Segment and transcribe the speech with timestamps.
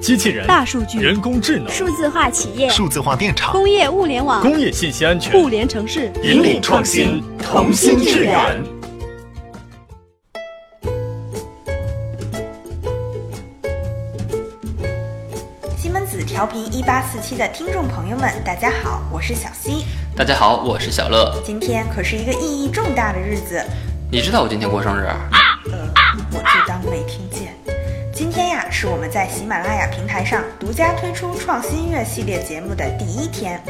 [0.00, 8.62] 机器人、大数据、人工智能、数字化企业、数字化电厂、工业物联网、工业信息安全、互联城市，引领创新，同心致远。
[15.76, 19.84] 西门子调频一八四七的听众朋友们，大家好，我是小溪。
[20.14, 21.42] 大家好，我是小乐。
[21.44, 23.60] 今天可是一个意义重大的日子，
[24.12, 25.06] 你知道我今天过生日？
[25.72, 25.78] 呃，
[26.32, 27.18] 我就当没听
[28.32, 33.62] 天呀，是我们在喜马拉雅平台上独家推出创新音乐系列节目的第一天。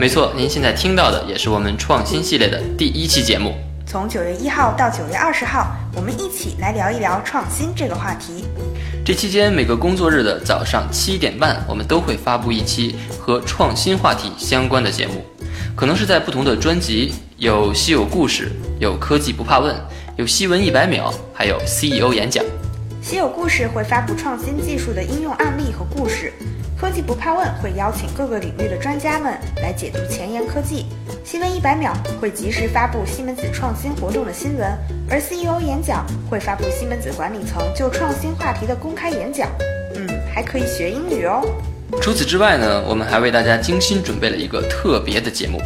[0.00, 3.54] 没错，您现在听到的也是我们创新系列的第一期节目。
[3.86, 8.46] 从九月一号到九月二十号，我们一起来聊一聊创新这个话题。
[9.04, 15.24] 这期间每个工作日的早上七点半，我们都会发布一期和创新话题相关的节目，
[15.74, 19.74] 可能是在不同的专辑，有稀有故事，有科技不怕问，
[20.16, 22.42] 有新闻一百秒，还有 CEO 演讲。
[23.08, 26.30] 稀有故事会发布创新技术的应用案例和故事，
[26.78, 29.32] 科技不怕问会邀请各个领域的专家们
[29.62, 30.84] 来解读前沿科技，
[31.24, 34.70] 新闻一百秒会及时发布西门子创新活动的新闻，
[35.08, 39.48] 而 CEO 演讲会发布西门子管理层就创新话题的公开演讲。
[39.94, 41.40] 嗯，还可以学英语哦。
[42.02, 45.58] 除此之外呢，我们还为大家精心准备了一个特别的节目，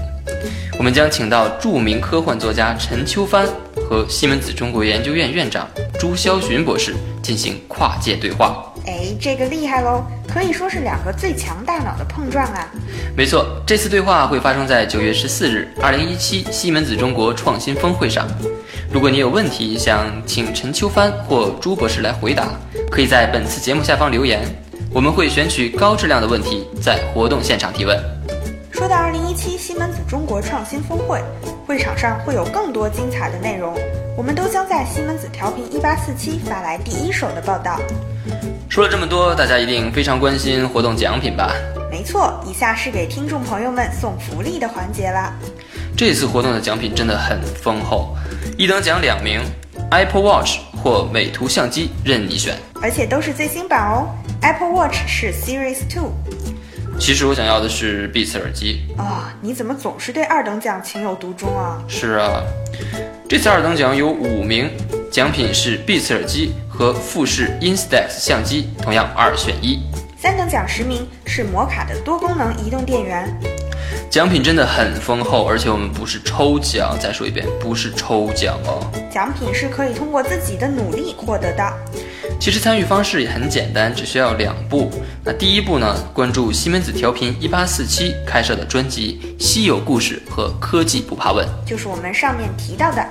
[0.78, 3.48] 我们将请到著名科幻作家陈秋帆
[3.90, 8.64] 和西门子中国研究院院长朱霄洵博士进行跨界对话。
[8.84, 12.68] 哎，这个厉害喽，可以说是两个最强大脑的碰撞啊！
[13.16, 18.26] 没错，这次对话会发生在九月十四日，二零一七西门子中国创新峰会上。
[18.90, 22.48] 如果你有问题想请陈秋帆或朱博士来回答，
[22.90, 24.40] 可以在本次节目下方留言，
[24.92, 28.11] 我们会选取高质量的问题在活动现场提问。
[28.82, 31.22] 说到二零一七西门子中国创新峰会，
[31.64, 33.72] 会场上会有更多精彩的内容，
[34.16, 37.78] 我们都将在西门子调频一八四七发来第一手的报道。
[38.68, 41.54] 说了这么多，大家一定非常关心活动奖品吧？
[41.92, 45.32] 没错，以下是给听众朋友们送福利的环节啦。
[45.96, 48.16] 这次活动的奖品真的很丰厚，
[48.58, 49.40] 一等奖两名
[49.92, 54.08] ，Apple Watch 或美图相机任你选，而且都是最新版哦。
[54.40, 56.10] Apple Watch 是 Series Two。
[56.98, 59.34] 其实我想要的是 Beats 耳机啊！
[59.40, 61.82] 你怎么总是对二等奖情有独钟啊？
[61.88, 62.42] 是啊，
[63.28, 64.70] 这次二等奖有五名，
[65.10, 69.80] 奖品是 Beats 耳机和富士 Instax 相机，同样二选一。
[70.16, 73.28] 三等奖十名是摩卡的多功能移动电源。
[74.12, 78.86] 奖品真的很丰厚，而且我们不是抽奖，再说一遍，不是抽奖哦。
[79.10, 81.72] 奖品是可以通过自己的努力获得的。
[82.38, 84.90] 其实参与方式也很简单，只需要两步。
[85.24, 93.02] 那第一步呢，关注西门子调频一八四七开设的专辑《稀有故事》和《科技不怕问》，就是我们上面提到的。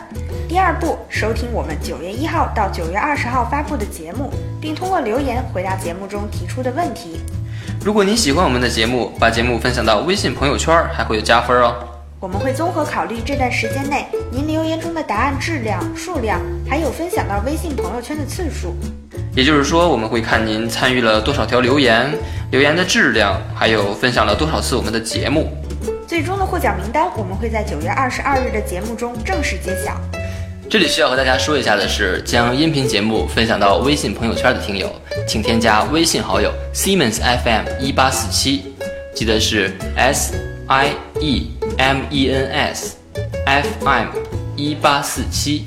[0.52, 4.30] 第二步，收听我们九月一号到九月二十号发布的节目，
[4.60, 7.22] 并通过留言回答节目中提出的问题。
[7.86, 11.76] 如果您喜欢我们的节目，把节目分享到微信朋友圈，还会有加分哦。
[12.20, 18.76] 我们会综合考虑这段时间内您留言中的答案质量、数量，还有分享到微信朋友圈的次数。
[19.34, 22.12] 也就是说，我们会看您参与了多少条留言，
[22.52, 25.50] 留言的质量，还有分享了多少次我们的节目。
[26.06, 29.96] 最终的获奖名单，我们会在九月二十二日的节目中正式揭晓。
[30.72, 34.90] 这里需要和大家说一下的是，将音频节目分享到微信朋友圈的听友，
[35.28, 38.74] 请添加微信好友 Siemens FM 一八四七，
[39.14, 40.34] 记得是 S
[40.68, 42.96] I E M E N S
[43.46, 44.08] F M
[44.56, 45.66] 一八四七，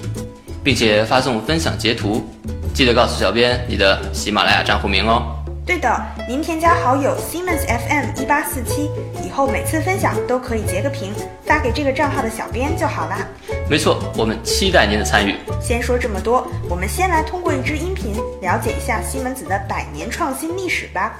[0.63, 2.27] 并且发送分享截图。
[2.73, 5.34] 记得告诉小编你的喜马拉雅账户名哦。
[5.67, 5.91] 对的，
[6.29, 8.91] 您添加好友 Siemens FM 一八四七
[9.25, 11.11] 以后，每次分享都可以截个屏
[11.47, 13.27] 发给这个账号的小编就好啦。
[13.69, 15.35] 没错，我们期待您的参与。
[15.63, 21.17] 先说这么多，我们先来通过一支音频了解一下西门子的百年创新历史吧。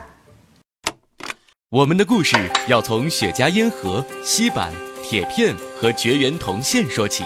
[1.71, 2.37] 我们的故事
[2.69, 4.71] 要从雪茄烟盒、锡板、
[5.03, 7.25] 铁片和绝缘铜线说起。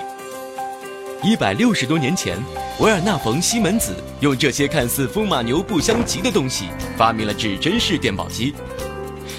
[1.25, 2.39] 一百六十多年前，
[2.79, 8.55] 维尔纳·冯·西门子用这些看似风马牛不相及的东西，发明了指针式电报机。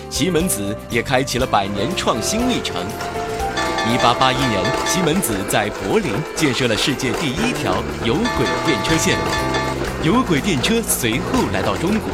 [0.10, 2.76] 西门子也开启了百年创新历程。
[3.88, 7.74] 一八八一年，西门子在柏林建设了世界第一条
[8.04, 9.24] 有轨电车线路，
[10.04, 12.12] 有轨电车随后来到中国。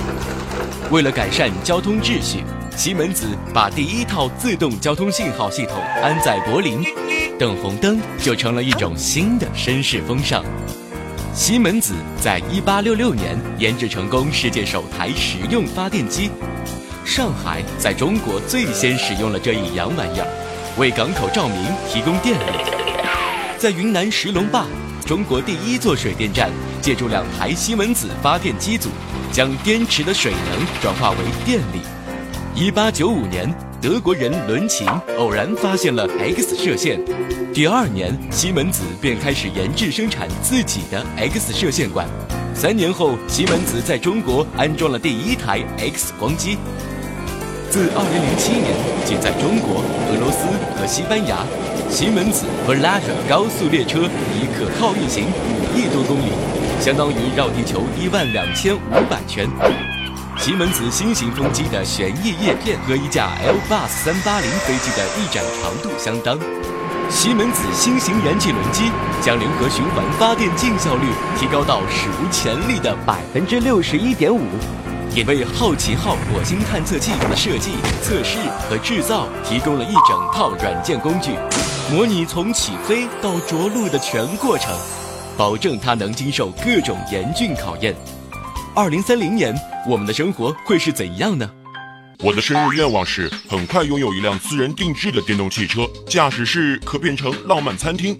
[0.92, 2.44] 为了改善交通秩序，
[2.78, 6.84] 西门子把第一套自动交通信号系统安在柏林。
[7.38, 10.44] 等红灯就成了一种新的绅士风尚。
[11.34, 16.32] 西门子在一八六六年研制成功世界首台实用发电机，
[17.04, 20.28] 上海在中国最先使用了这一洋玩意儿，
[20.78, 21.58] 为港口照明
[21.90, 22.54] 提供电力。
[23.58, 24.66] 在云南石龙坝，
[25.06, 26.50] 中国第一座水电站
[26.82, 28.90] 借助两台西门子发电机组，
[29.34, 31.82] 将电池的水能转化为电力。
[32.54, 33.54] 一八九五年，
[33.86, 34.88] 德国人伦琴
[35.20, 37.00] 偶然发现了 X 射线，
[37.54, 42.08] 第二年，西门子便开始研制生产自己的 X 射线管。
[42.56, 46.58] 三年后，西门子在中国安装了第一台 X 光机。
[47.70, 48.74] 自二零零七年
[49.06, 50.48] 仅在中国、俄罗斯
[50.82, 51.46] 和西班牙，
[51.88, 56.32] 西门子 v e l a g e 高速列车已可靠运行五亿多公里，
[56.82, 59.48] 相当于绕地球一万两千五百圈。
[60.38, 66.38] 西门子新型风机的旋翼叶片和一架 Airbus 三八零飞机的翼展长度相当。
[67.10, 68.92] 西门子新型燃气轮机
[69.22, 71.08] 将联合循环发电净效率
[71.40, 74.44] 提高到史无前例的百分之六十一点五，
[75.16, 77.72] 也为好奇号火星探测器的设计、
[78.04, 78.38] 测试
[78.70, 81.32] 和制造提供了一整套软件工具，
[81.92, 84.76] 模拟从起飞到着陆的全过程，
[85.38, 87.96] 保证它能经受各种严峻考验。
[88.76, 89.56] 二零三零年，
[89.88, 91.48] 我们的生活会是怎样呢？
[92.20, 98.18] 我的生日愿望是很快拥有一辆私人定制的电动汽车，驾驶室可变成浪漫餐厅。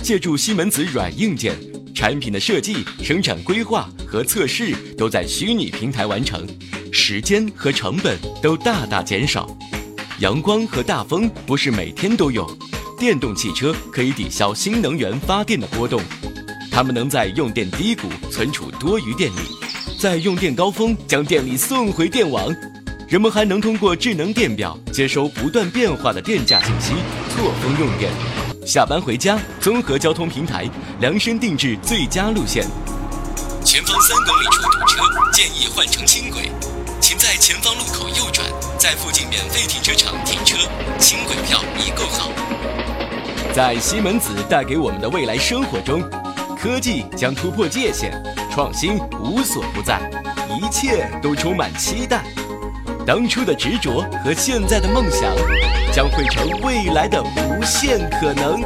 [0.00, 1.56] 借助西门子软硬件，
[1.92, 6.46] 产品的设计、生产规划和测试都在虚拟平台完成，
[6.92, 9.48] 时间和成本都大大减少。
[10.20, 12.48] 阳光和大风不是每天都有，
[12.96, 16.00] 电动汽车可以抵消新能源发电的波动，
[16.70, 19.61] 它们能在用电低谷存储多余电力。
[20.02, 22.52] 在用电高峰将电力送回电网，
[23.06, 26.92] 人们还能通过智能电表接收不断变化的电价信息，
[27.30, 28.10] 错峰用电。
[28.66, 30.68] 下班回家，综合交通平台
[30.98, 32.66] 量身定制最佳路线。
[33.64, 35.02] 前方三公里处堵车，
[35.32, 36.50] 建议换乘轻轨，
[37.00, 38.44] 请在前方路口右转，
[38.76, 40.56] 在附近免费停车场停车。
[40.98, 42.28] 轻轨票已购好。
[43.54, 46.02] 在西门子带给我们的未来生活中。
[46.60, 48.12] 科技将突破界限，
[48.54, 49.98] 创新无所不在，
[50.50, 52.22] 一切都充满期待。
[53.06, 55.34] 当初的执着和现在的梦想，
[55.90, 58.60] 将会成未来的无限可能。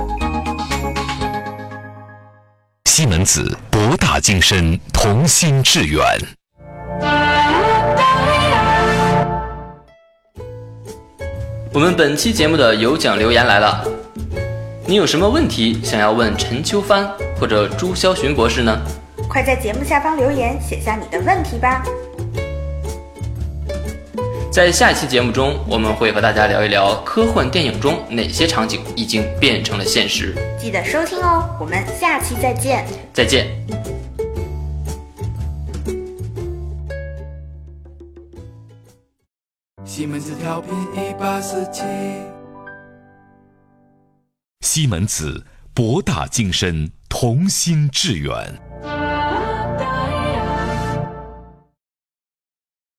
[2.87, 6.03] 西门子，博大精深，同心致远。
[11.73, 13.87] 我们本期节目的有奖留言来了。
[14.85, 17.09] 你有什么问题想要问陈秋帆
[17.39, 18.77] 或者朱霄洵博士呢？
[19.37, 21.85] 快在节目下方留言，写下你的问题吧。
[24.50, 30.35] 在下一期节目中，我们会和大家聊一聊科幻电影中哪些场景已经变成了现实。
[30.59, 32.87] 记得收听哦，我们下期再见。
[33.12, 33.47] 再见。
[39.85, 41.82] 西门子调频一八四七。
[44.62, 45.44] 西门子，
[45.75, 48.59] 博大精深，同心致远。